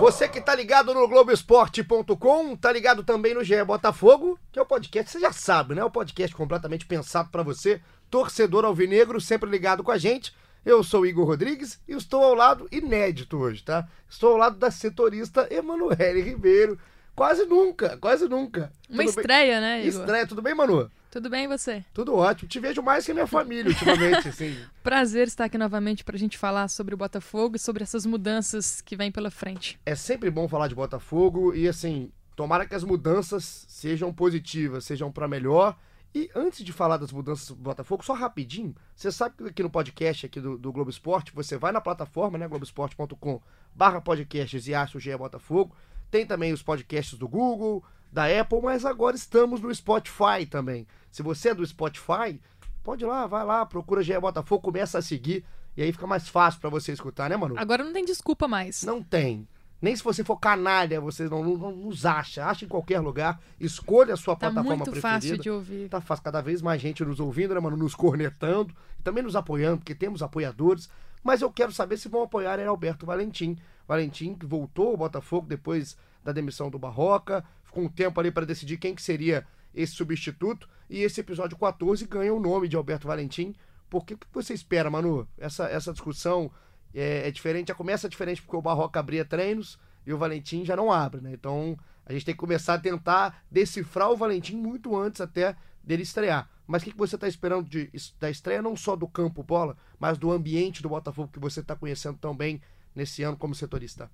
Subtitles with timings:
[0.00, 4.64] Você que tá ligado no Globoesporte.com, tá ligado também no GE Botafogo, que é o
[4.64, 5.84] podcast, você já sabe, né?
[5.84, 10.34] O podcast completamente pensado para você, torcedor alvinegro, sempre ligado com a gente.
[10.64, 13.86] Eu sou o Igor Rodrigues e estou ao lado, inédito hoje, tá?
[14.08, 16.78] Estou ao lado da setorista Emanuele Ribeiro.
[17.14, 18.72] Quase nunca, quase nunca.
[18.88, 19.60] Uma tudo estreia, bem?
[19.60, 20.00] né, Igor?
[20.00, 20.90] Estreia, tudo bem, Manu?
[21.10, 21.84] Tudo bem você?
[21.92, 22.48] Tudo ótimo.
[22.48, 24.56] Te vejo mais que a minha família ultimamente, assim.
[24.80, 28.80] Prazer estar aqui novamente para a gente falar sobre o Botafogo e sobre essas mudanças
[28.80, 29.78] que vêm pela frente.
[29.84, 35.10] É sempre bom falar de Botafogo e, assim, tomara que as mudanças sejam positivas, sejam
[35.10, 35.76] para melhor.
[36.14, 39.70] E antes de falar das mudanças do Botafogo, só rapidinho, você sabe que aqui no
[39.70, 43.40] podcast aqui do, do Globo Esporte, você vai na plataforma, né, globoesporte.com
[43.74, 45.74] barra podcasts e acha o GE Botafogo.
[46.08, 50.86] Tem também os podcasts do Google, da Apple, mas agora estamos no Spotify também.
[51.10, 52.40] Se você é do Spotify,
[52.82, 55.44] pode ir lá, vai lá, procura GE Botafogo, começa a seguir
[55.76, 57.54] e aí fica mais fácil para você escutar, né, Manu?
[57.58, 58.82] Agora não tem desculpa mais.
[58.82, 59.46] Não tem.
[59.80, 62.44] Nem se você for canalha, você não, não, não nos acha.
[62.44, 63.40] Acha em qualquer lugar.
[63.58, 65.20] Escolha a sua tá plataforma muito preferida.
[65.20, 65.88] fácil de ouvir.
[65.88, 66.24] Tá fácil.
[66.24, 67.76] Cada vez mais gente nos ouvindo, né, mano?
[67.76, 68.74] Nos cornetando.
[68.98, 70.90] E também nos apoiando, porque temos apoiadores.
[71.24, 73.56] Mas eu quero saber se vão apoiar é Alberto Valentim.
[73.88, 77.42] Valentim que voltou ao Botafogo depois da demissão do Barroca.
[77.64, 80.68] Ficou um tempo ali para decidir quem que seria esse substituto.
[80.90, 83.54] E esse episódio 14 ganha o nome de Alberto Valentim.
[83.88, 85.26] Por que, o que você espera, Manu?
[85.38, 86.50] Essa, essa discussão
[86.92, 90.74] é, é, diferente, já começa diferente porque o Barroca abria treinos e o Valentim já
[90.74, 91.32] não abre, né?
[91.32, 96.02] Então a gente tem que começar a tentar decifrar o Valentim muito antes até dele
[96.02, 96.50] estrear.
[96.66, 99.76] Mas o que, que você está esperando de, da estreia, não só do campo bola,
[99.96, 102.60] mas do ambiente do Botafogo que você está conhecendo tão bem
[102.96, 104.10] nesse ano como setorista?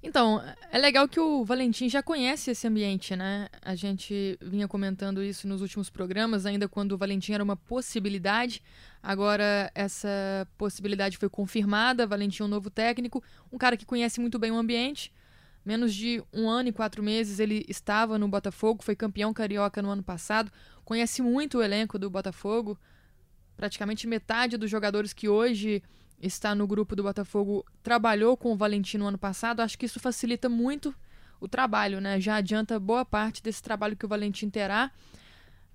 [0.00, 3.48] Então, é legal que o Valentim já conhece esse ambiente, né?
[3.60, 8.62] A gente vinha comentando isso nos últimos programas, ainda quando o Valentim era uma possibilidade.
[9.02, 12.06] Agora essa possibilidade foi confirmada.
[12.06, 13.22] Valentim é um novo técnico,
[13.52, 15.12] um cara que conhece muito bem o ambiente.
[15.64, 19.90] Menos de um ano e quatro meses ele estava no Botafogo, foi campeão carioca no
[19.90, 20.50] ano passado,
[20.84, 22.78] conhece muito o elenco do Botafogo.
[23.56, 25.82] Praticamente metade dos jogadores que hoje
[26.20, 30.48] está no grupo do Botafogo trabalhou com o Valentino ano passado, acho que isso facilita
[30.48, 30.94] muito
[31.40, 32.20] o trabalho, né?
[32.20, 34.90] Já adianta boa parte desse trabalho que o Valentim terá.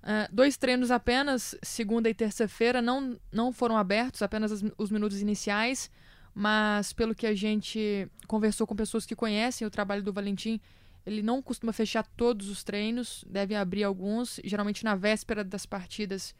[0.02, 5.22] Uh, dois treinos apenas, segunda e terça-feira, não, não foram abertos, apenas as, os minutos
[5.22, 5.90] iniciais,
[6.34, 10.60] mas pelo que a gente conversou com pessoas que conhecem o trabalho do Valentim,
[11.06, 16.34] ele não costuma fechar todos os treinos, deve abrir alguns, geralmente na véspera das partidas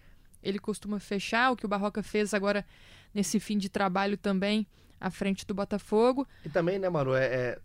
[0.44, 2.65] ele costuma fechar, o que o Barroca fez agora
[3.12, 4.66] nesse fim de trabalho também
[5.00, 6.27] à frente do Botafogo.
[6.44, 7.59] E também, né, Manu, é,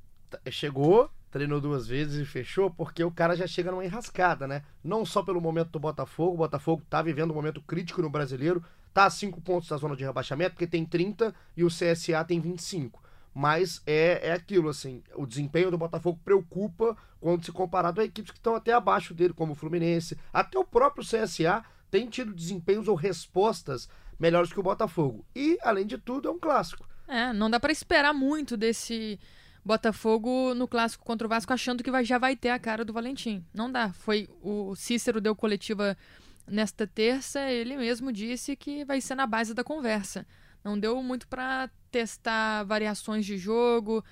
[0.45, 4.63] é, chegou, treinou duas vezes e fechou, porque o cara já chega numa enrascada, né?
[4.84, 8.63] Não só pelo momento do Botafogo, o Botafogo tá vivendo um momento crítico no brasileiro,
[8.94, 12.39] tá a cinco pontos da zona de rebaixamento, porque tem 30 e o CSA tem
[12.39, 13.01] 25.
[13.34, 18.31] Mas é, é aquilo, assim, o desempenho do Botafogo preocupa quando se comparado a equipes
[18.31, 22.88] que estão até abaixo dele, como o Fluminense, até o próprio CSA tem tido desempenhos
[22.88, 23.89] ou respostas
[24.19, 25.25] melhores que o Botafogo.
[25.35, 26.88] E, além de tudo, é um clássico.
[27.07, 29.19] É, não dá para esperar muito desse
[29.63, 32.94] Botafogo no clássico contra o Vasco achando que vai, já vai ter a cara do
[32.94, 33.44] Valentim.
[33.53, 33.91] Não dá.
[33.94, 35.97] Foi o Cícero deu coletiva
[36.47, 40.25] nesta terça, ele mesmo disse que vai ser na base da conversa.
[40.63, 44.03] Não deu muito para testar variações de jogo,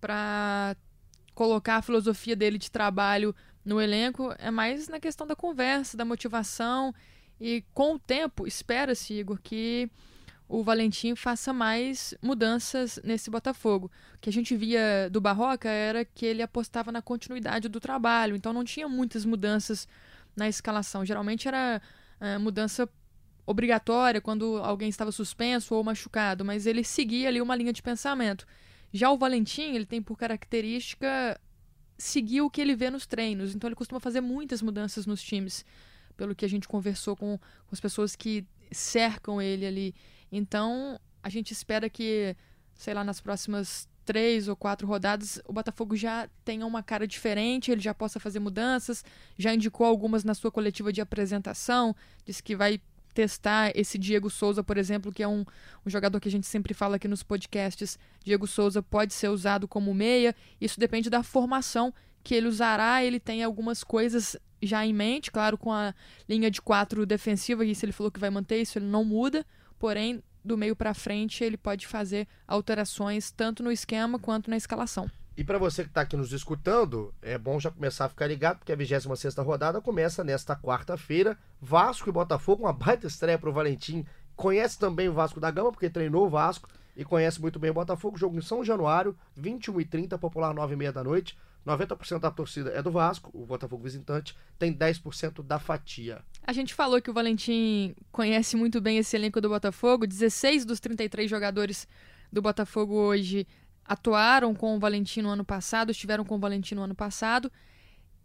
[0.00, 0.76] para
[1.34, 6.04] colocar a filosofia dele de trabalho no elenco, é mais na questão da conversa, da
[6.04, 6.94] motivação
[7.40, 9.90] e com o tempo, espera-se, Igor, que
[10.46, 13.90] o Valentim faça mais mudanças nesse Botafogo.
[14.16, 18.36] O que a gente via do Barroca era que ele apostava na continuidade do trabalho,
[18.36, 19.88] então não tinha muitas mudanças
[20.36, 21.04] na escalação.
[21.04, 21.80] Geralmente era
[22.20, 22.88] é, mudança
[23.46, 28.46] obrigatória quando alguém estava suspenso ou machucado, mas ele seguia ali uma linha de pensamento.
[28.92, 31.40] Já o Valentim, ele tem por característica
[31.96, 35.64] seguir o que ele vê nos treinos, então ele costuma fazer muitas mudanças nos times
[36.20, 39.94] pelo que a gente conversou com, com as pessoas que cercam ele ali.
[40.30, 42.36] Então, a gente espera que,
[42.74, 47.70] sei lá, nas próximas três ou quatro rodadas, o Botafogo já tenha uma cara diferente,
[47.70, 49.02] ele já possa fazer mudanças,
[49.38, 51.96] já indicou algumas na sua coletiva de apresentação,
[52.26, 52.82] disse que vai
[53.14, 55.42] testar esse Diego Souza, por exemplo, que é um,
[55.86, 57.98] um, jogador que a gente sempre fala aqui nos podcasts.
[58.22, 60.36] Diego Souza pode ser usado como meia.
[60.60, 63.02] Isso depende da formação que ele usará.
[63.04, 65.94] Ele tem algumas coisas já em mente, claro, com a
[66.28, 69.44] linha de quatro defensiva, e se ele falou que vai manter isso, ele não muda.
[69.78, 75.10] Porém, do meio para frente, ele pode fazer alterações tanto no esquema quanto na escalação.
[75.36, 78.58] E para você que está aqui nos escutando, é bom já começar a ficar ligado,
[78.58, 81.38] porque a 26 rodada começa nesta quarta-feira.
[81.60, 84.04] Vasco e Botafogo, uma baita estreia para o Valentim.
[84.36, 87.74] Conhece também o Vasco da Gama, porque treinou o Vasco e conhece muito bem o
[87.74, 88.18] Botafogo.
[88.18, 91.38] Jogo em São Januário, 21h30, popular 9h30 da noite.
[91.66, 96.22] 90% da torcida é do Vasco, o Botafogo visitante tem 10% da fatia.
[96.42, 100.06] A gente falou que o Valentim conhece muito bem esse elenco do Botafogo.
[100.06, 101.86] 16 dos 33 jogadores
[102.32, 103.46] do Botafogo hoje
[103.84, 107.52] atuaram com o Valentim no ano passado, estiveram com o Valentim no ano passado.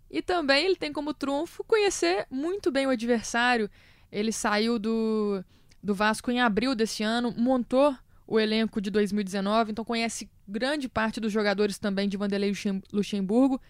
[0.09, 3.69] E também ele tem como trunfo conhecer muito bem o adversário.
[4.11, 5.43] Ele saiu do,
[5.83, 7.95] do Vasco em abril desse ano, montou
[8.27, 12.53] o elenco de 2019, então conhece grande parte dos jogadores também de Vanderlei
[12.91, 13.61] Luxemburgo.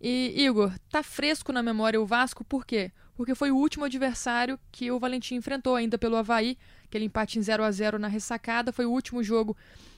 [0.00, 2.92] E, Igor, tá fresco na memória o Vasco, por quê?
[3.14, 7.42] Porque foi o último adversário que o Valentim enfrentou ainda pelo Havaí, aquele empate em
[7.42, 9.56] 0 a 0 na ressacada, foi o último jogo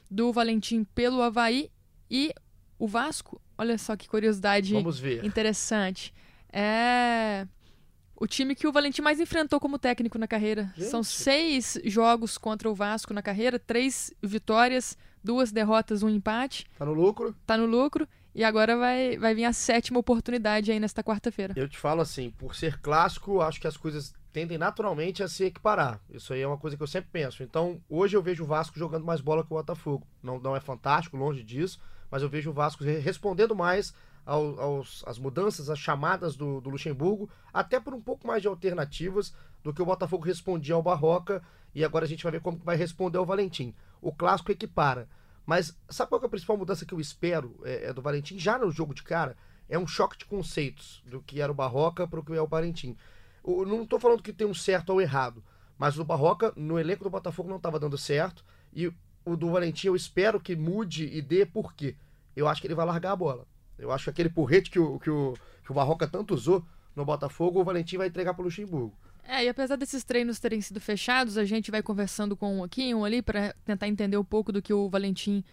[0.09, 1.71] do Valentim pelo Havaí
[2.09, 2.33] e
[2.79, 4.73] o Vasco, olha só que curiosidade
[5.25, 6.15] interessante.
[6.53, 7.47] É
[8.21, 10.73] o time que o Valentim mais enfrentou como técnico na carreira.
[10.77, 10.91] Gente.
[10.91, 14.97] São seis jogos contra o Vasco na carreira, três vitórias,
[15.29, 16.67] duas derrotas, um empate.
[16.79, 17.37] Tá no lucro?
[17.45, 18.09] Tá no lucro.
[18.35, 21.53] E agora vai, vai vir a sétima oportunidade aí nesta quarta-feira.
[21.55, 25.45] Eu te falo assim, por ser clássico, acho que as coisas tendem naturalmente a se
[25.45, 26.01] equiparar.
[26.09, 27.43] Isso aí é uma coisa que eu sempre penso.
[27.43, 30.07] Então, hoje eu vejo o Vasco jogando mais bola que o Botafogo.
[30.23, 31.79] Não, não é fantástico, longe disso,
[32.11, 33.93] mas eu vejo o Vasco respondendo mais
[34.25, 38.49] ao, aos, às mudanças, às chamadas do, do, Luxemburgo, até por um pouco mais de
[38.49, 41.43] alternativas do que o Botafogo respondia ao Barroca,
[41.75, 43.75] e agora a gente vai ver como vai responder ao Valentim.
[44.01, 45.07] O clássico equipara.
[45.49, 48.59] Mas sabe qual é a principal mudança que eu espero é, é do Valentim já
[48.59, 49.35] no jogo de cara?
[49.67, 52.47] É um choque de conceitos do que era o Barroca para o que é o
[52.47, 52.95] Valentim.
[53.43, 55.43] Eu não estou falando que tem um certo ou errado,
[55.79, 58.93] mas o Barroca, no elenco do Botafogo, não estava dando certo, e
[59.25, 61.97] o do Valentim eu espero que mude e dê por quê?
[62.37, 63.47] Eu acho que ele vai largar a bola.
[63.79, 65.33] Eu acho que aquele porrete que o, que o,
[65.65, 66.62] que o Barroca tanto usou
[66.94, 68.94] no Botafogo, o Valentim vai entregar para o Luxemburgo.
[69.31, 72.95] É, e apesar desses treinos terem sido fechados, a gente vai conversando com um aqui,
[72.95, 75.45] um ali, para tentar entender um pouco do que o Valentim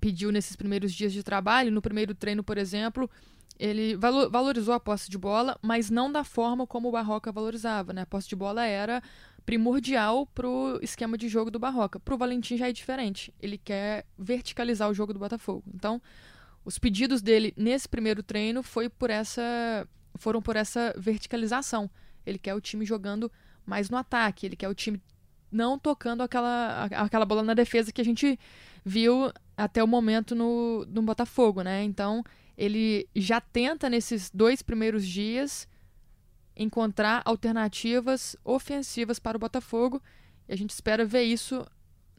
[0.00, 1.72] pediu nesses primeiros dias de trabalho.
[1.72, 3.10] No primeiro treino, por exemplo,
[3.58, 7.92] ele valorizou a posse de bola, mas não da forma como o Barroca valorizava.
[7.92, 8.02] Né?
[8.02, 9.02] A posse de bola era
[9.44, 11.98] primordial para o esquema de jogo do Barroca.
[11.98, 13.34] Para o Valentim já é diferente.
[13.42, 15.64] Ele quer verticalizar o jogo do Botafogo.
[15.74, 16.00] Então,
[16.64, 21.90] os pedidos dele nesse primeiro treino foi por essa, foram por essa verticalização.
[22.26, 23.30] Ele quer o time jogando
[23.64, 25.00] mais no ataque, ele quer o time
[25.50, 28.38] não tocando aquela, aquela bola na defesa que a gente
[28.84, 31.82] viu até o momento no, no Botafogo, né?
[31.84, 32.24] Então,
[32.58, 35.68] ele já tenta nesses dois primeiros dias
[36.56, 40.02] encontrar alternativas ofensivas para o Botafogo
[40.48, 41.64] e a gente espera ver isso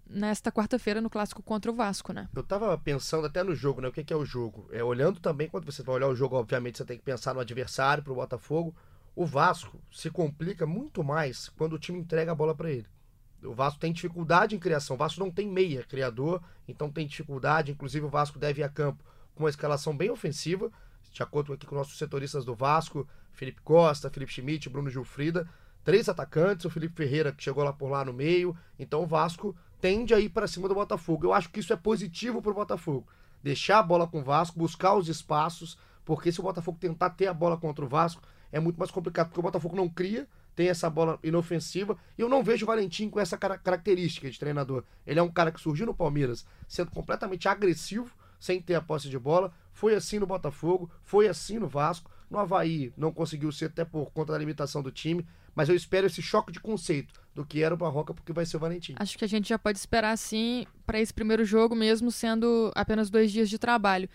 [0.07, 2.29] nesta quarta-feira no clássico contra o Vasco, né?
[2.35, 3.87] Eu tava pensando até no jogo, né?
[3.87, 4.67] O que, que é o jogo?
[4.71, 7.39] É olhando também, quando você vai olhar o jogo, obviamente você tem que pensar no
[7.39, 8.75] adversário para o Botafogo.
[9.15, 12.87] O Vasco se complica muito mais quando o time entrega a bola para ele.
[13.41, 14.95] O Vasco tem dificuldade em criação.
[14.95, 17.71] O Vasco não tem meia criador, então tem dificuldade.
[17.71, 19.03] Inclusive, o Vasco deve ir a campo
[19.33, 20.71] com uma escalação bem ofensiva,
[21.11, 25.47] de acordo aqui com nossos setoristas do Vasco, Felipe Costa, Felipe Schmidt, Bruno Gilfrida.
[25.83, 28.57] Três atacantes, o Felipe Ferreira que chegou lá por lá no meio.
[28.77, 31.27] Então o Vasco tende a ir para cima do Botafogo.
[31.27, 33.07] Eu acho que isso é positivo para o Botafogo.
[33.41, 37.27] Deixar a bola com o Vasco, buscar os espaços, porque se o Botafogo tentar ter
[37.27, 38.21] a bola contra o Vasco,
[38.55, 42.29] é muito mais complicado, porque o Botafogo não cria, tem essa bola inofensiva, e eu
[42.29, 44.85] não vejo o Valentim com essa característica de treinador.
[45.05, 48.09] Ele é um cara que surgiu no Palmeiras sendo completamente agressivo,
[48.39, 52.39] sem ter a posse de bola, foi assim no Botafogo, foi assim no Vasco, no
[52.39, 56.21] Havaí não conseguiu ser até por conta da limitação do time, mas eu espero esse
[56.21, 58.95] choque de conceito do que era o Barroca porque vai ser o Valentim.
[58.95, 63.09] Acho que a gente já pode esperar sim para esse primeiro jogo mesmo sendo apenas
[63.09, 64.07] dois dias de trabalho.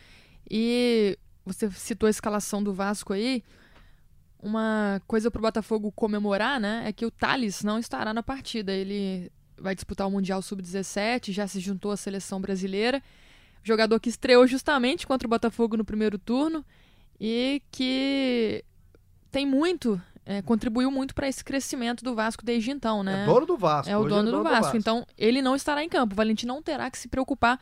[0.51, 3.45] E você citou a escalação do Vasco aí.
[4.43, 8.73] Uma coisa para o Botafogo comemorar, né, é que o Thales não estará na partida.
[8.73, 13.03] Ele vai disputar o Mundial Sub-17, já se juntou à seleção brasileira.
[13.63, 16.65] Jogador que estreou justamente contra o Botafogo no primeiro turno
[17.21, 18.65] e que
[19.31, 23.25] tem muito é, contribuiu muito para esse crescimento do Vasco desde então, né?
[23.25, 23.91] É dono do Vasco.
[23.91, 24.59] É o dono, é dono do, Vasco.
[24.59, 24.77] do, Vasco.
[24.77, 26.15] Então, ele não estará em campo.
[26.15, 27.59] O Valentim não terá que se preocupar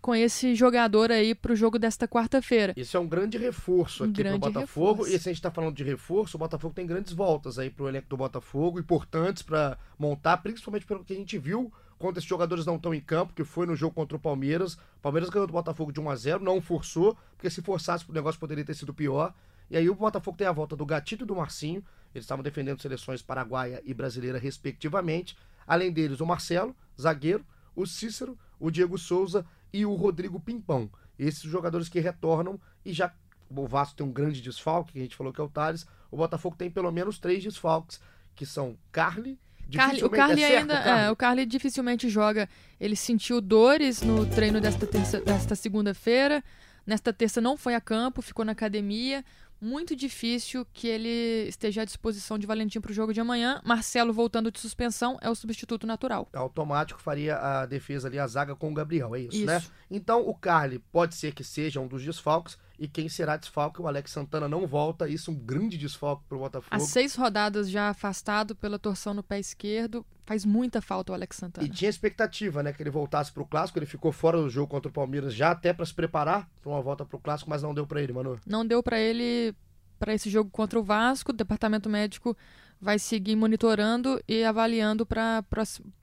[0.00, 2.72] com esse jogador aí para o jogo desta quarta-feira.
[2.76, 5.02] Isso é um grande reforço aqui um para o Botafogo.
[5.02, 5.14] Reforço.
[5.14, 7.84] E se a gente está falando de reforço, o Botafogo tem grandes voltas aí para
[7.84, 12.28] o elenco do Botafogo, importantes para montar, principalmente pelo que a gente viu quando esses
[12.28, 14.74] jogadores não estão em campo, que foi no jogo contra o Palmeiras.
[14.74, 18.12] O Palmeiras ganhou do Botafogo de 1 a 0 não forçou, porque se forçasse o
[18.12, 19.34] negócio poderia ter sido pior.
[19.70, 21.84] E aí o Botafogo tem a volta do Gatito e do Marcinho.
[22.14, 25.36] Eles estavam defendendo seleções paraguaia e brasileira, respectivamente.
[25.66, 27.44] Além deles, o Marcelo, zagueiro,
[27.76, 30.90] o Cícero, o Diego Souza e o Rodrigo Pimpão.
[31.18, 33.12] Esses jogadores que retornam e já
[33.48, 35.86] o Vasco tem um grande desfalque, que a gente falou que é o Thales.
[36.10, 38.00] O Botafogo tem pelo menos três desfalques,
[38.34, 39.38] que são Carly,
[39.76, 40.82] Carly, o Carly é certo, ainda.
[40.82, 41.04] Carly?
[41.04, 42.48] É, o Carly dificilmente joga.
[42.80, 46.42] Ele sentiu dores no treino desta, terça, desta segunda-feira.
[46.86, 49.24] Nesta terça não foi a campo, ficou na academia
[49.60, 53.60] muito difícil que ele esteja à disposição de Valentim para o jogo de amanhã.
[53.64, 56.28] Marcelo voltando de suspensão é o substituto natural.
[56.32, 59.58] Automático faria a defesa ali, a zaga com o Gabriel, é isso, né?
[59.58, 59.68] isso.
[59.68, 59.76] né?
[59.90, 63.86] Então o Carly pode ser que seja um dos desfalques e quem será desfalque, o
[63.86, 66.74] Alex Santana não volta, isso é um grande desfalque para o Botafogo.
[66.74, 71.36] As seis rodadas já afastado pela torção no pé esquerdo, faz muita falta o Alex
[71.36, 71.66] Santana.
[71.66, 74.66] E tinha expectativa, né, que ele voltasse para o Clássico, ele ficou fora do jogo
[74.66, 77.62] contra o Palmeiras já até para se preparar para uma volta para o Clássico, mas
[77.62, 78.40] não deu para ele, Manu.
[78.46, 79.54] Não deu para ele
[79.98, 82.34] para esse jogo contra o Vasco, o departamento médico
[82.80, 85.44] vai seguir monitorando e avaliando para a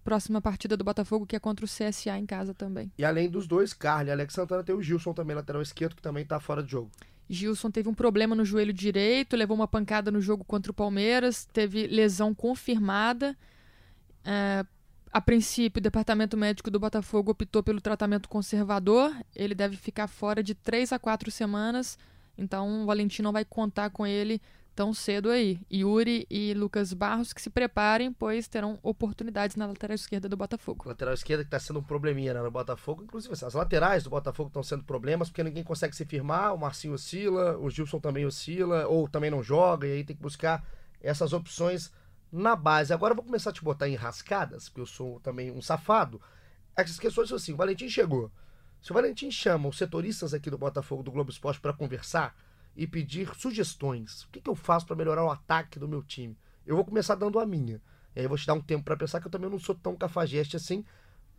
[0.04, 2.92] próxima partida do Botafogo, que é contra o CSA em casa também.
[2.98, 6.02] E além dos dois, Carly e Alex Santana, tem o Gilson também, lateral esquerdo, que
[6.02, 6.92] também está fora de jogo.
[7.28, 11.46] Gilson teve um problema no joelho direito, levou uma pancada no jogo contra o Palmeiras,
[11.52, 13.36] teve lesão confirmada.
[14.24, 14.64] É,
[15.12, 19.14] a princípio, o departamento médico do Botafogo optou pelo tratamento conservador.
[19.36, 21.98] Ele deve ficar fora de três a quatro semanas.
[22.38, 24.40] Então, o Valentim não vai contar com ele
[24.78, 25.60] tão cedo aí.
[25.74, 30.88] Yuri e Lucas Barros que se preparem, pois terão oportunidades na lateral esquerda do Botafogo.
[30.88, 33.04] Lateral esquerda que está sendo um probleminha né, no Botafogo.
[33.04, 36.54] Inclusive, as laterais do Botafogo estão sendo problemas porque ninguém consegue se firmar.
[36.54, 40.22] O Marcinho oscila, o Gilson também oscila, ou também não joga, e aí tem que
[40.22, 40.64] buscar
[41.02, 41.92] essas opções
[42.32, 42.94] na base.
[42.94, 46.22] Agora eu vou começar a te botar em rascadas, porque eu sou também um safado.
[46.76, 48.32] As questões são assim: o Valentim chegou.
[48.80, 52.36] Se o Valentim chama os setoristas aqui do Botafogo do Globo Esporte para conversar,
[52.78, 54.24] e pedir sugestões.
[54.24, 56.38] O que, que eu faço para melhorar o ataque do meu time?
[56.66, 57.82] Eu vou começar dando a minha.
[58.16, 59.74] E aí eu vou te dar um tempo para pensar que eu também não sou
[59.74, 60.86] tão cafajeste assim.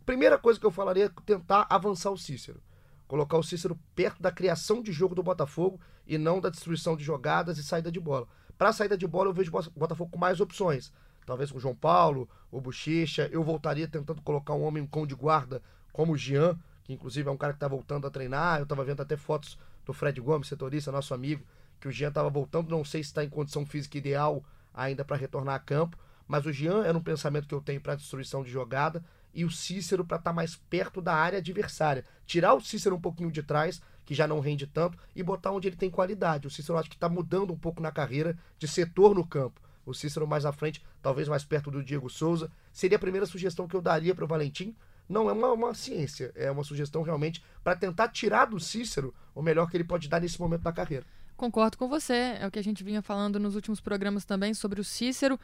[0.05, 2.61] Primeira coisa que eu falaria é tentar avançar o Cícero.
[3.07, 7.03] Colocar o Cícero perto da criação de jogo do Botafogo e não da destruição de
[7.03, 8.27] jogadas e saída de bola.
[8.57, 10.91] Para saída de bola eu vejo o Botafogo com mais opções.
[11.25, 13.29] Talvez com o João Paulo, o Bochecha.
[13.31, 15.61] Eu voltaria tentando colocar um homem com de guarda
[15.93, 18.59] como o Jean, que inclusive é um cara que está voltando a treinar.
[18.59, 19.57] Eu estava vendo até fotos
[19.89, 21.43] do Fred Gomes, setorista, nosso amigo,
[21.81, 25.17] que o Jean estava voltando, não sei se está em condição física ideal ainda para
[25.17, 28.51] retornar a campo, mas o Jean era um pensamento que eu tenho para destruição de
[28.51, 29.03] jogada
[29.33, 32.05] e o Cícero para estar tá mais perto da área adversária.
[32.27, 35.67] Tirar o Cícero um pouquinho de trás, que já não rende tanto, e botar onde
[35.67, 36.45] ele tem qualidade.
[36.45, 39.59] O Cícero acho que está mudando um pouco na carreira de setor no campo.
[39.87, 42.51] O Cícero mais à frente, talvez mais perto do Diego Souza.
[42.71, 44.75] Seria a primeira sugestão que eu daria para o Valentim,
[45.09, 49.41] não é uma, uma ciência, é uma sugestão realmente para tentar tirar do Cícero o
[49.41, 51.05] melhor que ele pode dar nesse momento da carreira.
[51.35, 54.79] Concordo com você, é o que a gente vinha falando nos últimos programas também sobre
[54.79, 55.39] o Cícero.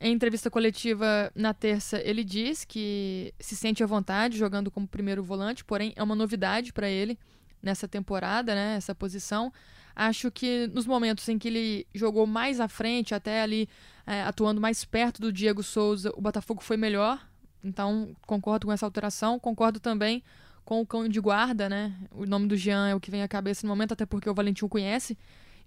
[0.00, 5.22] Em entrevista coletiva na terça, ele diz que se sente à vontade jogando como primeiro
[5.22, 7.18] volante, porém é uma novidade para ele
[7.62, 9.52] nessa temporada, né, essa posição.
[9.94, 13.68] Acho que nos momentos em que ele jogou mais à frente, até ali
[14.06, 17.20] é, atuando mais perto do Diego Souza, o Botafogo foi melhor
[17.62, 19.38] então, concordo com essa alteração.
[19.38, 20.22] Concordo também
[20.64, 21.94] com o cão de guarda, né?
[22.10, 24.34] O nome do Jean é o que vem à cabeça no momento, até porque o
[24.34, 25.18] Valentim o conhece,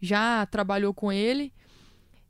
[0.01, 1.53] já trabalhou com ele.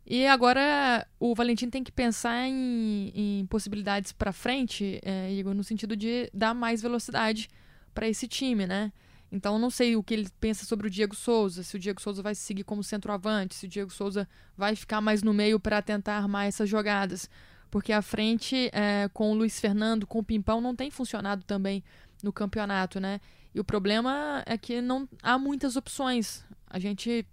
[0.06, 5.64] E agora o Valentim tem que pensar em, em possibilidades para frente, é, Igor, no
[5.64, 7.50] sentido de dar mais velocidade
[7.94, 8.92] para esse time, né?
[9.32, 12.22] Então não sei o que ele pensa sobre o Diego Souza, se o Diego Souza
[12.22, 16.18] vai seguir como centroavante, se o Diego Souza vai ficar mais no meio para tentar
[16.18, 17.28] armar essas jogadas
[17.70, 21.84] porque a frente é, com o Luiz Fernando, com o Pimpão, não tem funcionado também
[22.24, 23.20] no campeonato, né?
[23.54, 26.44] E o problema é que não há muitas opções.
[26.70, 27.26] A gente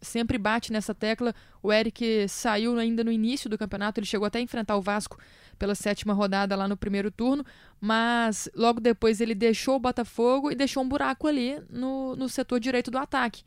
[0.00, 1.34] sempre bate nessa tecla.
[1.62, 5.18] O Eric saiu ainda no início do campeonato, ele chegou até a enfrentar o Vasco
[5.58, 7.44] pela sétima rodada lá no primeiro turno,
[7.80, 12.60] mas logo depois ele deixou o Botafogo e deixou um buraco ali no, no setor
[12.60, 13.42] direito do ataque.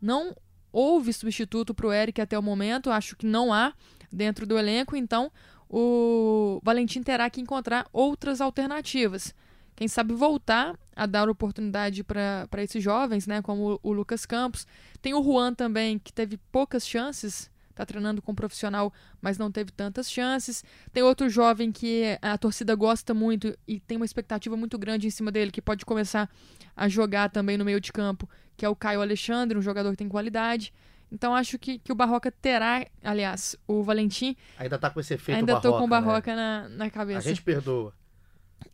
[0.00, 0.34] Não
[0.72, 3.74] houve substituto para o Eric até o momento, acho que não há
[4.12, 5.30] dentro do elenco, então
[5.72, 9.32] o Valentim terá que encontrar outras alternativas.
[9.76, 14.66] Quem sabe voltar a dar oportunidade para esses jovens, né, como o Lucas Campos.
[15.00, 19.50] Tem o Juan também, que teve poucas chances, está treinando com um profissional, mas não
[19.50, 20.62] teve tantas chances.
[20.92, 25.10] Tem outro jovem que a torcida gosta muito e tem uma expectativa muito grande em
[25.10, 26.28] cima dele, que pode começar
[26.76, 29.96] a jogar também no meio de campo, que é o Caio Alexandre, um jogador que
[29.96, 30.74] tem qualidade.
[31.10, 34.36] Então acho que, que o Barroca terá, aliás, o Valentim.
[34.58, 36.68] Ainda tá com esse efeito Ainda Barroca, tô com o Barroca né?
[36.68, 37.18] na, na cabeça.
[37.18, 37.92] A gente perdoa.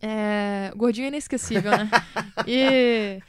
[0.00, 1.88] É, gordinho é inesquecível, né?
[2.46, 3.22] e,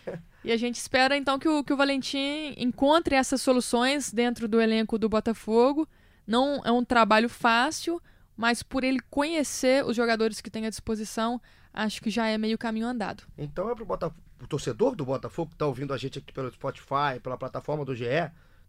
[0.44, 4.60] e a gente espera então que o, que o Valentim encontre essas soluções dentro do
[4.60, 5.88] elenco do Botafogo.
[6.26, 8.02] Não é um trabalho fácil,
[8.36, 11.42] mas por ele conhecer os jogadores que tem à disposição,
[11.74, 13.24] acho que já é meio caminho andado.
[13.38, 16.52] Então é pro Botafogo, o torcedor do Botafogo que está ouvindo a gente aqui pelo
[16.52, 18.06] Spotify, pela plataforma do GE,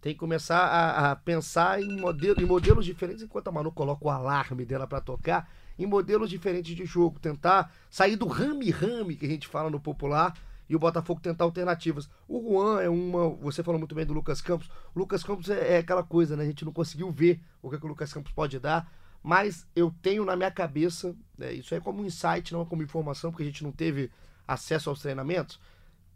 [0.01, 4.07] tem que começar a, a pensar em, modelo, em modelos diferentes, enquanto a Manu coloca
[4.07, 9.27] o alarme dela para tocar, em modelos diferentes de jogo, tentar sair do rame-rame que
[9.27, 10.35] a gente fala no popular
[10.69, 12.09] e o Botafogo tentar alternativas.
[12.29, 13.31] O Juan é uma.
[13.37, 14.69] Você falou muito bem do Lucas Campos.
[14.95, 16.43] O Lucas Campos é, é aquela coisa, né?
[16.43, 18.91] A gente não conseguiu ver o que, que o Lucas Campos pode dar,
[19.23, 22.83] mas eu tenho na minha cabeça, né, isso é como um insight, não é como
[22.83, 24.11] informação, porque a gente não teve
[24.47, 25.61] acesso aos treinamentos,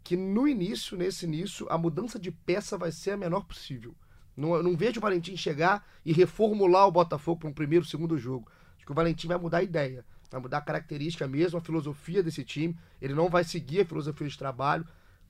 [0.03, 3.95] que no início, nesse início, a mudança de peça vai ser a menor possível.
[4.35, 8.51] Não, não vejo o Valentim chegar e reformular o Botafogo para um primeiro, segundo jogo.
[8.75, 12.21] Acho que o Valentim vai mudar a ideia, vai mudar a característica mesmo, a filosofia
[12.21, 12.77] desse time.
[13.01, 14.85] Ele não vai seguir a filosofia de trabalho.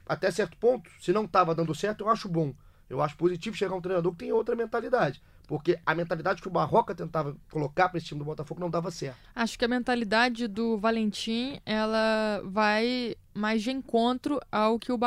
[0.06, 2.53] Até certo ponto, se não estava dando certo, eu acho bom.
[2.89, 5.22] Eu acho positivo chegar um treinador que tem outra mentalidade.
[5.48, 8.89] Porque a mentalidade que o Barroca tentava colocar para esse time do Botafogo não dava
[8.89, 9.18] certo.
[9.36, 15.00] Acho que a mentalidade do Valentim, ela vai mais de encontro ao que o,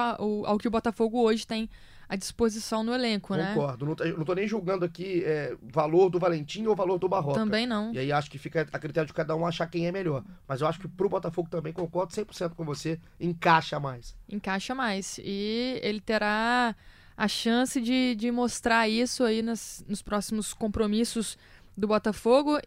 [0.44, 1.68] ao que o Botafogo hoje tem
[2.08, 3.48] à disposição no elenco, Concordo.
[3.48, 3.54] né?
[3.54, 3.86] Concordo.
[3.86, 7.38] Não, não tô nem julgando aqui é, valor do Valentim ou valor do Barroca.
[7.38, 7.92] Também não.
[7.92, 10.24] E aí acho que fica a critério de cada um achar quem é melhor.
[10.46, 14.16] Mas eu acho que pro Botafogo também, concordo 100% com você, encaixa mais.
[14.28, 15.18] Encaixa mais.
[15.22, 16.76] E ele terá
[17.16, 21.36] a chance de, de mostrar isso aí nas, nos próximos compromissos
[21.76, 22.58] do Botafogo,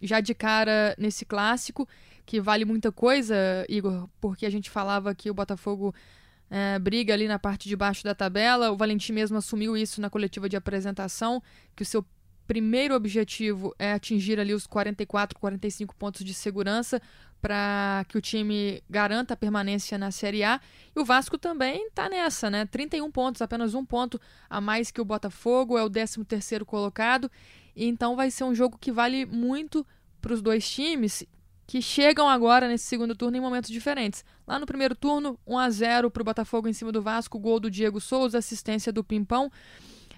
[0.00, 1.88] já de cara nesse clássico,
[2.24, 3.34] que vale muita coisa,
[3.68, 5.94] Igor, porque a gente falava que o Botafogo
[6.50, 8.70] é, briga ali na parte de baixo da tabela.
[8.70, 11.42] O Valentim mesmo assumiu isso na coletiva de apresentação,
[11.74, 12.04] que o seu
[12.46, 17.00] primeiro objetivo é atingir ali os 44, 45 pontos de segurança
[17.40, 20.60] para que o time garanta a permanência na Série A.
[20.96, 22.66] E o Vasco também está nessa, né?
[22.66, 27.30] 31 pontos, apenas um ponto a mais que o Botafogo, é o 13º colocado.
[27.86, 29.86] Então vai ser um jogo que vale muito
[30.20, 31.24] para os dois times
[31.66, 34.24] que chegam agora nesse segundo turno em momentos diferentes.
[34.46, 37.60] Lá no primeiro turno, 1 a 0 para o Botafogo em cima do Vasco, gol
[37.60, 39.52] do Diego Souza, assistência do Pimpão.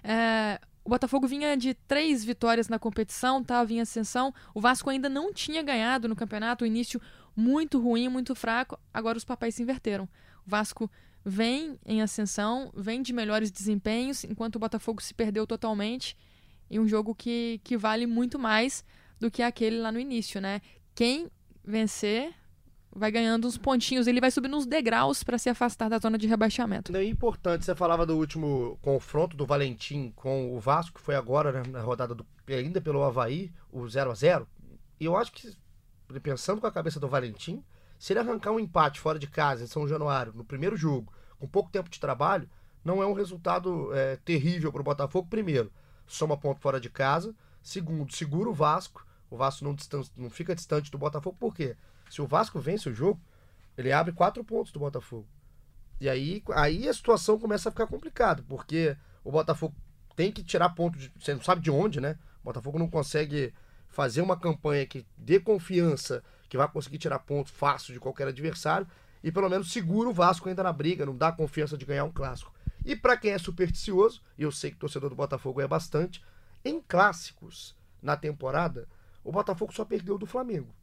[0.01, 4.33] É, o Botafogo vinha de três vitórias na competição, estava em ascensão.
[4.55, 7.01] O Vasco ainda não tinha ganhado no campeonato, o início
[7.35, 8.79] muito ruim, muito fraco.
[8.93, 10.05] Agora os papéis se inverteram.
[10.47, 10.89] O Vasco
[11.23, 16.15] vem em ascensão, vem de melhores desempenhos, enquanto o Botafogo se perdeu totalmente
[16.71, 18.83] em um jogo que, que vale muito mais
[19.19, 20.61] do que aquele lá no início, né?
[20.95, 21.29] Quem
[21.63, 22.33] vencer
[22.93, 26.27] vai ganhando uns pontinhos, ele vai subindo uns degraus para se afastar da zona de
[26.27, 26.95] rebaixamento.
[26.95, 31.51] É importante, você falava do último confronto do Valentim com o Vasco, que foi agora
[31.51, 34.47] né, na rodada do, ainda pelo Havaí, o 0 a 0
[34.99, 35.53] E eu acho que,
[36.21, 37.63] pensando com a cabeça do Valentim,
[37.99, 41.47] se ele arrancar um empate fora de casa em São Januário, no primeiro jogo, com
[41.47, 42.49] pouco tempo de trabalho,
[42.83, 45.27] não é um resultado é, terrível para o Botafogo.
[45.29, 45.71] Primeiro,
[46.13, 47.33] soma ponto fora de casa.
[47.61, 49.05] Segundo, segura o Vasco.
[49.29, 49.75] O Vasco não,
[50.17, 51.75] não fica distante do Botafogo, por quê?
[52.09, 53.21] Se o Vasco vence o jogo,
[53.77, 55.27] ele abre quatro pontos do Botafogo.
[55.99, 59.73] E aí, aí a situação começa a ficar complicada, porque o Botafogo
[60.15, 62.17] tem que tirar ponto, de, você não sabe de onde, né?
[62.41, 63.53] O Botafogo não consegue
[63.87, 68.87] fazer uma campanha que dê confiança, que vai conseguir tirar pontos fácil de qualquer adversário,
[69.23, 72.11] e pelo menos segura o Vasco ainda na briga, não dá confiança de ganhar um
[72.11, 72.51] clássico.
[72.83, 76.23] E para quem é supersticioso, e eu sei que torcedor do Botafogo é bastante,
[76.63, 78.87] em clássicos na temporada,
[79.23, 80.73] o Botafogo só perdeu do Flamengo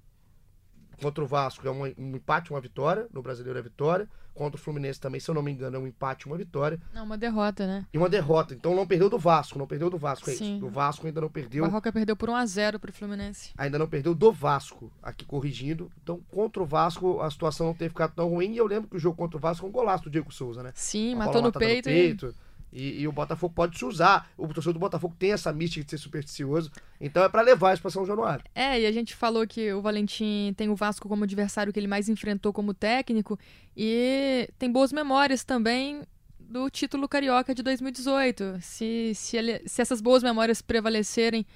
[1.00, 3.08] contra o Vasco é um empate, uma vitória.
[3.12, 4.08] No Brasileiro é vitória.
[4.38, 6.78] Contra o Fluminense também, se eu não me engano, é um empate, uma vitória.
[6.94, 7.84] Não, uma derrota, né?
[7.92, 8.54] E uma derrota.
[8.54, 10.52] Então não perdeu do Vasco, não perdeu do Vasco, é Sim.
[10.52, 10.60] isso.
[10.60, 11.64] Do Vasco ainda não perdeu.
[11.64, 13.50] O Barroca perdeu por 1 a 0 pro Fluminense.
[13.58, 15.90] Ainda não perdeu do Vasco, aqui corrigindo.
[16.00, 18.52] Então, contra o Vasco, a situação não teve ficado tão ruim.
[18.52, 20.62] E eu lembro que o jogo contra o Vasco foi um golaço do Diego Souza,
[20.62, 20.70] né?
[20.72, 21.88] Sim, matou no peito.
[21.88, 22.26] no peito.
[22.26, 22.47] E...
[22.72, 24.30] E, e, o Botafogo pode se usar.
[24.36, 26.70] O torcedor do Botafogo tem essa mística de ser supersticioso.
[27.00, 28.44] Então é para levar isso para São Januário.
[28.54, 31.86] É, e a gente falou que o Valentim tem o Vasco como adversário que ele
[31.86, 33.38] mais enfrentou como técnico.
[33.76, 36.02] E tem boas memórias também
[36.38, 38.58] do título carioca de 2018.
[38.60, 41.46] Se, se, ele, se essas boas memórias prevalecerem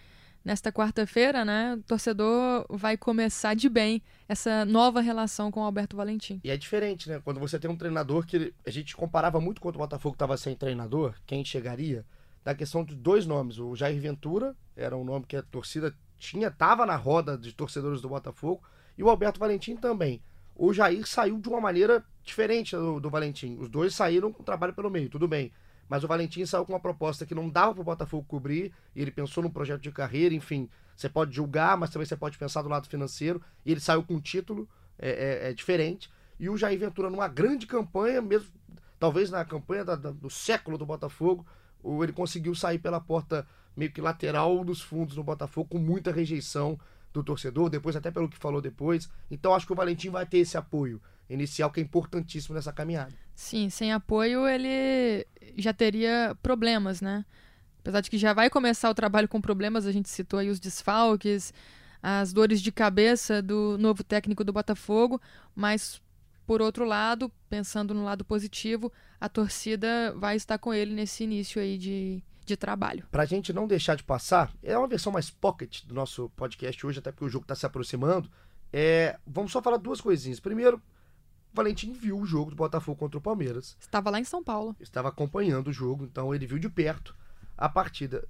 [0.45, 5.97] nesta quarta-feira, né, o torcedor vai começar de bem essa nova relação com o Alberto
[5.97, 6.41] Valentim.
[6.43, 7.21] E é diferente, né?
[7.25, 10.57] Quando você tem um treinador que a gente comparava muito quando o Botafogo estava sem
[10.57, 12.05] treinador, quem chegaria,
[12.45, 13.59] da questão de dois nomes.
[13.59, 18.01] O Jair Ventura era um nome que a torcida tinha, estava na roda de torcedores
[18.01, 18.63] do Botafogo,
[18.97, 20.23] e o Alberto Valentim também.
[20.55, 23.57] O Jair saiu de uma maneira diferente do, do Valentim.
[23.59, 25.53] Os dois saíram com trabalho pelo meio, tudo bem.
[25.93, 29.03] Mas o Valentim saiu com uma proposta que não dava para o Botafogo cobrir, e
[29.03, 30.67] ele pensou num projeto de carreira, enfim.
[30.97, 33.43] Você pode julgar, mas também você pode pensar do lado financeiro.
[33.63, 34.67] E ele saiu com um título
[34.99, 36.11] é, é, é diferente.
[36.41, 38.49] E o Jair Ventura, numa grande campanha, mesmo
[38.99, 41.45] talvez na campanha da, da, do século do Botafogo,
[42.03, 46.81] ele conseguiu sair pela porta meio que lateral dos fundos no Botafogo com muita rejeição
[47.13, 49.11] do torcedor, depois até pelo que falou depois.
[49.31, 53.13] Então acho que o Valentim vai ter esse apoio inicial que é importantíssimo nessa caminhada.
[53.43, 55.27] Sim, sem apoio ele
[55.59, 57.25] já teria problemas, né?
[57.81, 60.61] Apesar de que já vai começar o trabalho com problemas, a gente citou aí os
[60.61, 61.53] desfalques,
[62.01, 65.21] as dores de cabeça do novo técnico do Botafogo,
[65.57, 66.01] mas
[66.47, 71.61] por outro lado, pensando no lado positivo, a torcida vai estar com ele nesse início
[71.61, 73.05] aí de, de trabalho.
[73.11, 76.87] Para a gente não deixar de passar, é uma versão mais pocket do nosso podcast
[76.87, 78.31] hoje, até porque o jogo está se aproximando.
[78.73, 80.39] É, vamos só falar duas coisinhas.
[80.39, 80.81] Primeiro,
[81.53, 83.77] Valentim viu o jogo do Botafogo contra o Palmeiras.
[83.79, 84.75] Estava lá em São Paulo.
[84.81, 87.15] Estava acompanhando o jogo, então ele viu de perto
[87.57, 88.27] a partida.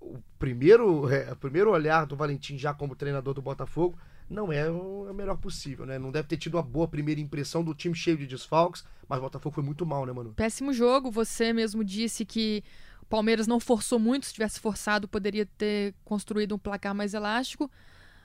[0.00, 4.68] O primeiro, é, o primeiro olhar do Valentim já como treinador do Botafogo não é
[4.70, 5.98] o melhor possível, né?
[5.98, 9.22] Não deve ter tido uma boa primeira impressão do time cheio de desfalques, mas o
[9.22, 10.32] Botafogo foi muito mal, né, mano?
[10.32, 11.10] Péssimo jogo.
[11.10, 12.64] Você mesmo disse que
[13.02, 14.26] o Palmeiras não forçou muito.
[14.26, 17.70] Se tivesse forçado, poderia ter construído um placar mais elástico.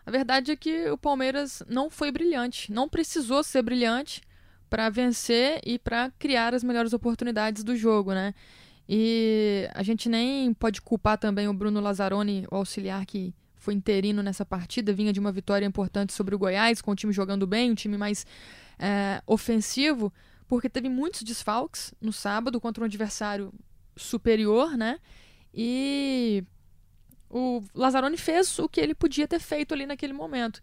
[0.06, 2.72] A verdade é que o Palmeiras não foi brilhante.
[2.72, 4.22] Não precisou ser brilhante
[4.70, 8.34] para vencer e para criar as melhores oportunidades do jogo, né?
[8.88, 14.24] E a gente nem pode culpar também o Bruno Lazzaroni, o auxiliar que foi interino
[14.24, 17.72] nessa partida, vinha de uma vitória importante sobre o Goiás, com o time jogando bem,
[17.72, 18.26] um time mais
[18.80, 20.14] é, ofensivo,
[20.48, 23.54] porque teve muitos desfalques no sábado contra um adversário
[23.98, 25.00] superior, né?
[25.54, 26.46] E
[27.30, 30.62] o Lazzaroni fez o que ele podia ter feito ali naquele momento.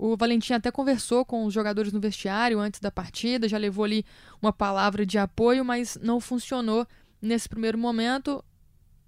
[0.00, 4.06] O Valentim até conversou com os jogadores no vestiário antes da partida, já levou ali
[4.40, 6.86] uma palavra de apoio, mas não funcionou
[7.20, 8.44] nesse primeiro momento,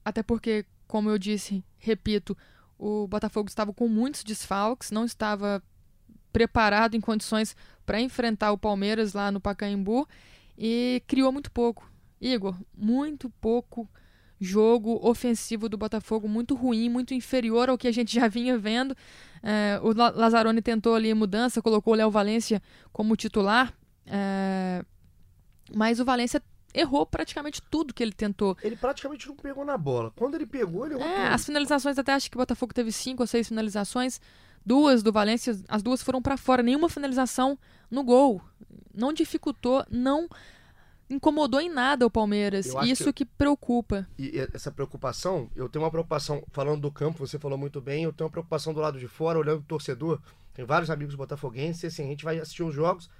[0.04, 2.36] até porque, como eu disse, repito,
[2.76, 5.62] o Botafogo estava com muitos desfalques, não estava
[6.32, 7.54] preparado em condições
[7.86, 10.08] para enfrentar o Palmeiras lá no Pacaembu
[10.58, 11.88] e criou muito pouco.
[12.20, 13.88] Igor, muito pouco
[14.40, 18.96] jogo ofensivo do Botafogo, muito ruim, muito inferior ao que a gente já vinha vendo.
[19.42, 23.72] É, o Lazzaroni tentou ali mudança, colocou o Léo Valência como titular,
[24.06, 24.82] é,
[25.74, 28.56] mas o Valência errou praticamente tudo que ele tentou.
[28.62, 30.10] Ele praticamente não pegou na bola.
[30.16, 33.22] Quando ele pegou, ele errou é, As finalizações, até acho que o Botafogo teve cinco
[33.22, 34.20] ou seis finalizações.
[34.64, 36.62] Duas do Valência, as duas foram para fora.
[36.62, 37.58] Nenhuma finalização
[37.90, 38.40] no gol.
[38.94, 40.28] Não dificultou, não
[41.10, 42.66] incomodou em nada o Palmeiras.
[42.84, 43.24] Isso que...
[43.24, 43.30] que...
[43.36, 44.06] preocupa.
[44.18, 48.12] E essa preocupação, eu tenho uma preocupação, falando do campo, você falou muito bem, eu
[48.12, 50.20] tenho uma preocupação do lado de fora, olhando o torcedor.
[50.54, 53.10] Tem vários amigos botafoguenses, e assim, a gente vai assistir os jogos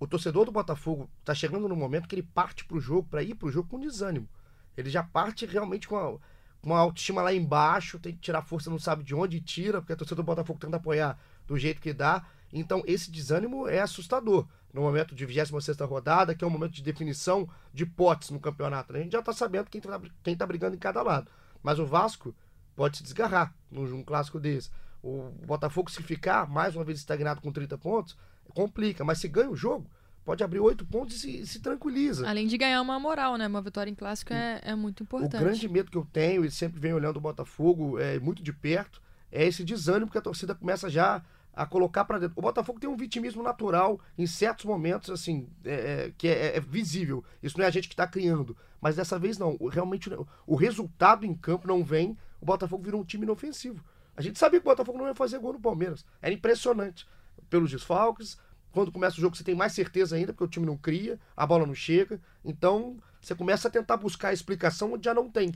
[0.00, 3.22] o torcedor do Botafogo está chegando no momento que ele parte para o jogo, para
[3.22, 4.26] ir para o jogo com desânimo.
[4.74, 6.16] Ele já parte realmente com a,
[6.62, 9.96] uma autoestima lá embaixo, tem que tirar força, não sabe de onde tira, porque a
[9.96, 12.24] torcida do Botafogo tenta apoiar do jeito que dá.
[12.50, 14.48] Então, esse desânimo é assustador.
[14.72, 18.92] No momento de 26 rodada, que é um momento de definição de potes no campeonato.
[18.92, 19.00] Né?
[19.00, 21.30] A gente já está sabendo quem está quem tá brigando em cada lado.
[21.62, 22.34] Mas o Vasco
[22.76, 24.70] pode se desgarrar num, clássico desse.
[25.02, 28.16] O Botafogo, se ficar mais uma vez estagnado com 30 pontos,
[28.54, 29.04] complica.
[29.04, 29.90] Mas se ganha o jogo,
[30.24, 32.28] pode abrir oito pontos e se, se, tranquiliza.
[32.28, 33.46] Além de ganhar uma moral, né?
[33.46, 35.36] Uma vitória em clássico é, é muito importante.
[35.36, 38.52] O grande medo que eu tenho, e sempre venho olhando o Botafogo é, muito de
[38.52, 39.00] perto,
[39.32, 41.22] é esse desânimo que a torcida começa já
[41.52, 42.34] a colocar para dentro.
[42.38, 46.60] O Botafogo tem um vitimismo natural em certos momentos, assim, é, é que é, é,
[46.60, 47.24] visível.
[47.42, 48.56] Isso não é a gente que está criando.
[48.80, 49.56] Mas dessa vez não.
[49.70, 50.10] Realmente
[50.46, 52.16] o resultado em campo não vem.
[52.40, 53.84] O Botafogo virou um time inofensivo.
[54.16, 56.04] A gente sabia que o Botafogo não ia fazer gol no Palmeiras.
[56.20, 57.06] Era impressionante
[57.48, 58.38] pelos desfalques.
[58.72, 61.44] Quando começa o jogo, você tem mais certeza ainda, porque o time não cria, a
[61.46, 62.20] bola não chega.
[62.44, 65.52] Então, você começa a tentar buscar a explicação onde já não tem.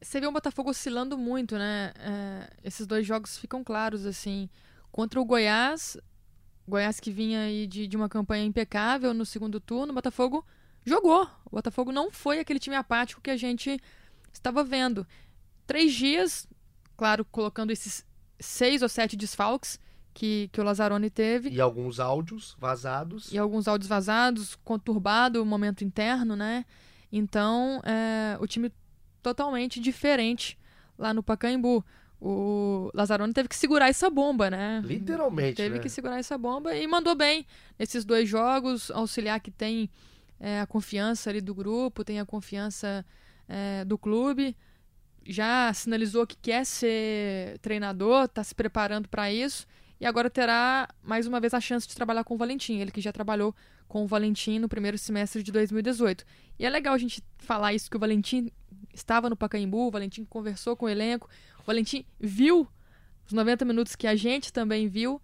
[0.00, 1.92] Você vê o Botafogo oscilando muito, né?
[1.98, 4.48] É, esses dois jogos ficam claros, assim.
[4.90, 5.96] Contra o Goiás,
[6.66, 10.44] Goiás que vinha aí de, de uma campanha impecável no segundo turno, o Botafogo
[10.84, 11.28] jogou.
[11.46, 13.80] O Botafogo não foi aquele time apático que a gente
[14.32, 15.06] estava vendo.
[15.66, 16.46] Três dias,
[16.96, 18.04] claro, colocando esses
[18.38, 19.78] seis ou sete desfalques,
[20.18, 21.50] que, que o Lazzaroni teve.
[21.50, 23.30] E alguns áudios vazados.
[23.30, 26.64] E alguns áudios vazados, conturbado o momento interno, né?
[27.12, 28.72] Então, é, o time
[29.22, 30.58] totalmente diferente
[30.98, 31.84] lá no Pacaembu.
[32.20, 34.82] O Lazzaroni teve que segurar essa bomba, né?
[34.84, 35.56] Literalmente.
[35.56, 35.80] Teve né?
[35.80, 37.46] que segurar essa bomba e mandou bem
[37.78, 38.90] nesses dois jogos.
[38.90, 39.88] Auxiliar que tem
[40.40, 43.06] é, a confiança ali do grupo, tem a confiança
[43.48, 44.56] é, do clube
[45.28, 49.66] já sinalizou que quer ser treinador, está se preparando para isso
[50.00, 53.00] e agora terá mais uma vez a chance de trabalhar com o Valentim, ele que
[53.00, 53.54] já trabalhou
[53.86, 56.24] com o Valentim no primeiro semestre de 2018.
[56.58, 58.50] E é legal a gente falar isso que o Valentim
[58.94, 61.28] estava no Pacaembu, o Valentim conversou com o elenco,
[61.68, 62.66] Valentim viu
[63.26, 65.20] os 90 minutos que a gente também viu.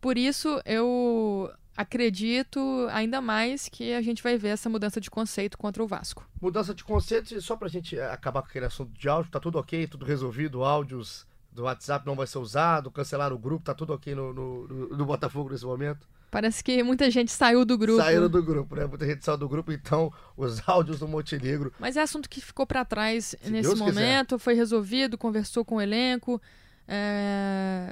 [0.00, 2.60] Por isso eu acredito
[2.92, 6.24] ainda mais que a gente vai ver essa mudança de conceito contra o Vasco.
[6.40, 9.88] Mudança de conceito, só pra gente acabar com aquele assunto de áudio, tá tudo ok,
[9.88, 14.14] tudo resolvido, áudios do WhatsApp não vai ser usado, cancelaram o grupo, tá tudo ok
[14.14, 16.06] no, no, no, no Botafogo nesse momento?
[16.36, 17.96] Parece que muita gente saiu do grupo.
[17.96, 18.84] Saíram do grupo, né?
[18.84, 21.72] Muita gente saiu do grupo, então os áudios do Montenegro.
[21.78, 24.44] Mas é assunto que ficou para trás Se nesse Deus momento, quiser.
[24.44, 26.38] foi resolvido, conversou com o elenco.
[26.86, 27.90] É...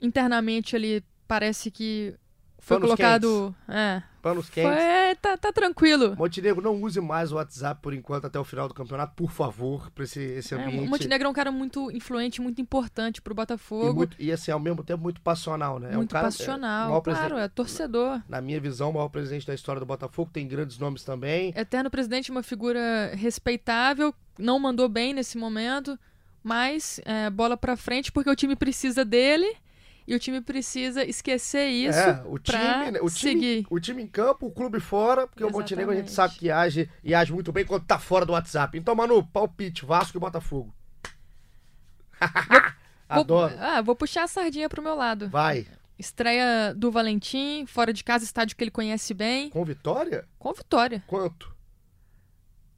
[0.00, 2.14] Internamente ali parece que
[2.62, 3.56] foi Panos colocado.
[3.66, 3.82] Quentes.
[3.82, 4.02] É.
[4.22, 4.72] Panos quentes.
[4.72, 6.14] Foi, tá, tá tranquilo.
[6.16, 9.90] Montenegro, não use mais o WhatsApp por enquanto até o final do campeonato, por favor,
[9.90, 10.84] pra esse, esse ambiente.
[10.84, 13.90] É, o Montenegro é um cara muito influente, muito importante pro Botafogo.
[13.90, 15.88] E, muito, e assim, ao mesmo tempo, muito passional, né?
[15.88, 18.18] Muito é um cara, passional, é, claro, é torcedor.
[18.28, 21.52] Na, na, minha visão, o maior presidente da história do Botafogo, tem grandes nomes também.
[21.56, 25.98] Eterno presidente, uma figura respeitável, não mandou bem nesse momento,
[26.44, 29.56] mas é, bola pra frente porque o time precisa dele
[30.06, 33.66] e o time precisa esquecer isso é, o time, né, o time, seguir.
[33.70, 35.56] O time em campo, o clube fora, porque Exatamente.
[35.56, 38.32] o Montenegro a gente sabe que age e age muito bem quando tá fora do
[38.32, 38.76] WhatsApp.
[38.76, 40.74] Então, Manu, palpite, Vasco e Botafogo.
[43.08, 43.54] Adoro.
[43.54, 45.28] Vou, ah, vou puxar a sardinha pro meu lado.
[45.28, 45.66] Vai.
[45.98, 49.50] Estreia do Valentim, fora de casa, estádio que ele conhece bem.
[49.50, 50.26] Com vitória?
[50.38, 51.02] Com vitória.
[51.06, 51.51] Quanto?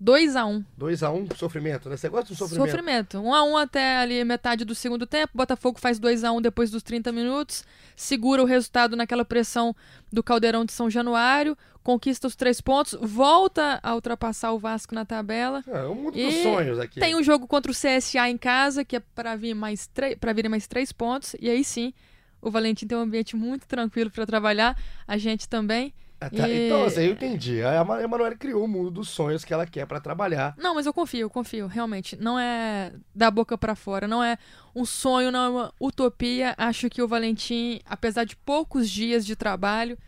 [0.04, 0.62] 2x1.
[0.78, 1.96] 2x1, um, sofrimento, né?
[1.96, 2.70] Você gosta do sofrimento?
[2.70, 3.18] Sofrimento.
[3.18, 5.32] 1x1 um até ali metade do segundo tempo.
[5.34, 7.64] Botafogo faz 2x1 depois dos 30 minutos.
[7.96, 9.74] Segura o resultado naquela pressão
[10.12, 11.56] do Caldeirão de São Januário.
[11.82, 12.96] Conquista os três pontos.
[13.00, 15.64] Volta a ultrapassar o Vasco na tabela.
[15.66, 17.00] É, um mundo dos sonhos aqui.
[17.00, 19.90] Tem um jogo contra o CSA em casa, que é para vir mais
[20.20, 21.34] para vir mais três pontos.
[21.40, 21.94] E aí sim,
[22.42, 24.78] o Valentim tem um ambiente muito tranquilo para trabalhar.
[25.06, 25.94] A gente também.
[26.24, 26.48] Ah, tá.
[26.48, 26.66] E...
[26.66, 27.62] Então, assim, eu entendi.
[27.62, 30.54] A Emanuele criou o mundo dos sonhos que ela quer para trabalhar.
[30.56, 32.16] Não, mas eu confio, eu confio, realmente.
[32.16, 34.38] Não é da boca para fora, não é
[34.74, 36.54] um sonho, não é uma utopia.
[36.56, 39.98] Acho que o Valentim, apesar de poucos dias de trabalho,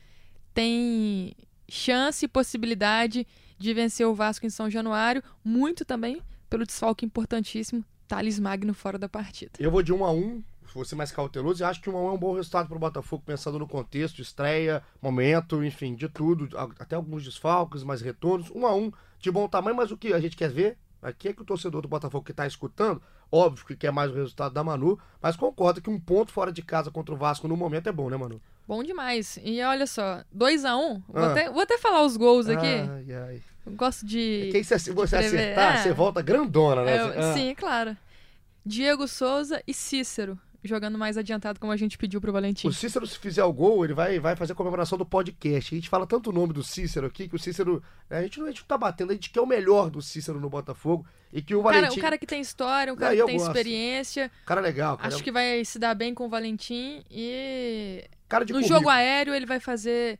[0.55, 1.35] tem
[1.68, 3.26] chance e possibilidade
[3.59, 8.98] de vencer o Vasco em São Januário, muito também pelo desfalque importantíssimo, Thales Magno fora
[8.98, 9.52] da partida.
[9.59, 10.42] Eu vou de 1 um a 1 um
[10.76, 13.22] vou ser mais cauteloso e acho que um é um bom resultado para o Botafogo,
[13.24, 18.74] pensando no contexto, estreia, momento, enfim, de tudo, até alguns desfalques, mais retornos, um a
[18.74, 21.44] um, de bom tamanho, mas o que a gente quer ver aqui é que o
[21.44, 25.36] torcedor do Botafogo que está escutando, óbvio que quer mais o resultado da Manu, mas
[25.36, 28.16] concorda que um ponto fora de casa contra o Vasco no momento é bom, né,
[28.16, 28.40] Manu?
[28.68, 29.38] Bom demais.
[29.42, 31.20] E olha só, 2 a 1 um, ah.
[31.20, 32.66] vou, até, vou até falar os gols aqui.
[32.66, 33.42] Ai, ai.
[33.64, 34.50] Eu gosto de.
[34.54, 35.82] É se você acertar, é.
[35.82, 37.00] você volta grandona, né?
[37.00, 37.32] Eu, ah.
[37.32, 37.96] Sim, claro.
[38.64, 40.36] Diego Souza e Cícero
[40.66, 42.68] jogando mais adiantado como a gente pediu pro Valentim.
[42.68, 45.74] O Cícero, se fizer o gol, ele vai, vai fazer a comemoração do podcast.
[45.74, 47.83] A gente fala tanto o nome do Cícero aqui, que o Cícero.
[48.11, 50.40] A gente, não, a gente não tá batendo, a gente quer o melhor do Cícero
[50.40, 51.07] no Botafogo.
[51.33, 51.87] E que o Valentim.
[51.87, 53.48] Cara, um cara que tem história, um cara que tem gosto.
[53.48, 54.31] experiência.
[54.44, 55.09] Cara legal, cara.
[55.09, 58.05] Acho que vai se dar bem com o Valentim e.
[58.29, 60.18] Cara de no jogo aéreo ele vai fazer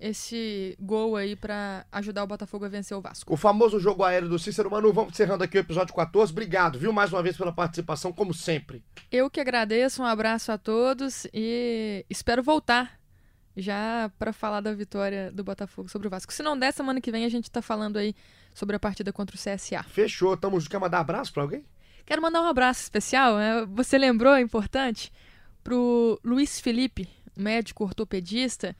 [0.00, 3.32] esse gol aí para ajudar o Botafogo a vencer o Vasco.
[3.32, 4.70] O famoso jogo aéreo do Cícero.
[4.70, 6.32] Manu, vamos encerrando aqui o episódio 14.
[6.32, 8.84] Obrigado, viu, mais uma vez pela participação, como sempre.
[9.10, 12.98] Eu que agradeço, um abraço a todos e espero voltar
[13.56, 16.32] já para falar da vitória do Botafogo sobre o Vasco.
[16.32, 18.14] Se não der, semana que vem a gente tá falando aí
[18.54, 19.82] sobre a partida contra o CSA.
[19.82, 20.70] Fechou, tamo junto.
[20.70, 21.64] Quer mandar abraço para alguém?
[22.06, 23.66] Quero mandar um abraço especial, né?
[23.68, 25.12] você lembrou, é importante,
[25.62, 27.06] pro Luiz Felipe,
[27.36, 28.74] médico ortopedista,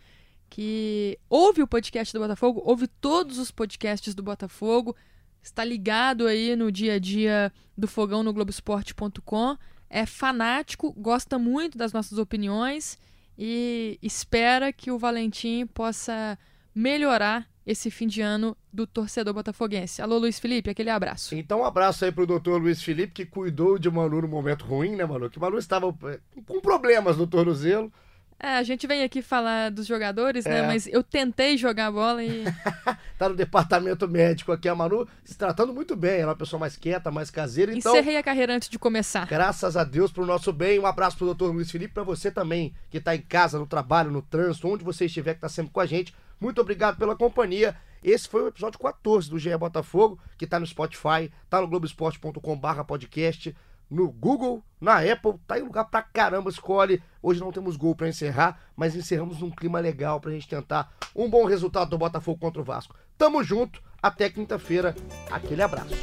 [0.48, 4.96] que ouve o podcast do Botafogo, ouve todos os podcasts do Botafogo,
[5.42, 9.56] está ligado aí no dia a dia do Fogão no Globoesporte.com,
[9.90, 12.98] é fanático, gosta muito das nossas opiniões
[13.38, 16.38] e espera que o Valentim possa
[16.74, 20.00] melhorar esse fim de ano do torcedor botafoguense.
[20.00, 21.34] Alô, Luiz Felipe, aquele abraço.
[21.34, 24.96] Então, um abraço aí pro doutor Luiz Felipe, que cuidou de Manu no momento ruim,
[24.96, 25.28] né, Manu?
[25.28, 27.92] Que Manu estava eh, com problemas no tornozelo.
[28.40, 30.58] É, a gente vem aqui falar dos jogadores, né?
[30.58, 30.62] é.
[30.62, 30.68] né?
[30.68, 32.44] Mas eu tentei jogar bola e.
[33.18, 36.20] tá no departamento médico aqui, a Manu se tratando muito bem.
[36.20, 37.76] Ela é uma pessoa mais quieta, mais caseira.
[37.76, 39.26] Então, Encerrei a carreira antes de começar.
[39.26, 40.78] Graças a Deus pro nosso bem.
[40.78, 44.12] Um abraço pro doutor Luiz Felipe, para você também, que tá em casa, no trabalho,
[44.12, 46.14] no trânsito, onde você estiver, que tá sempre com a gente.
[46.40, 47.74] Muito obrigado pela companhia.
[48.04, 53.56] Esse foi o episódio 14 do GE Botafogo, que tá no Spotify, tá no globoesporte.com/podcast
[53.90, 57.02] no Google, na Apple, tá em lugar pra caramba, escolhe.
[57.22, 61.28] Hoje não temos gol para encerrar, mas encerramos num clima legal pra gente tentar um
[61.28, 62.94] bom resultado do Botafogo contra o Vasco.
[63.16, 64.94] Tamo junto, até quinta-feira,
[65.30, 65.94] aquele abraço.